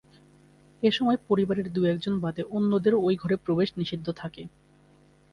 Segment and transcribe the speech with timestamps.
[0.83, 4.43] এ সময় পরিবারের দুএকজন বাদে অন্যদেরও ওই ঘরে প্রবেশ নিষিদ্ধ থাকে।